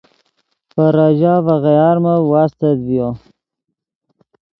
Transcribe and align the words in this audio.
پے 0.73 0.85
ریژہ 0.95 1.33
ڤے 1.45 1.55
غیارمف 1.63 2.21
واستت 2.31 2.75
ڤیو 2.85 3.07